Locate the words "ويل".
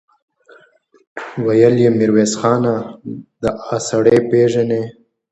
1.75-1.93